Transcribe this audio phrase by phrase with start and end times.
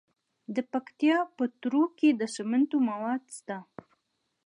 [0.55, 3.57] د پکتیکا په تروو کې د سمنټو مواد شته.